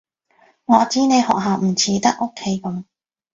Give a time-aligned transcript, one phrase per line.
[0.65, 2.85] 我知你學校唔似得屋企噉